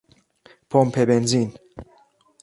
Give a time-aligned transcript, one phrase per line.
[0.69, 1.53] پمپ بنزین